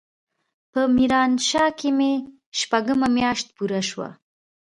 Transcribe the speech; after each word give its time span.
په 0.71 0.81
ميرانشاه 0.95 1.69
کښې 1.79 1.91
مې 1.97 2.13
شپږمه 2.59 3.07
مياشت 3.15 3.47
پوره 3.55 3.81
سوه. 3.89 4.09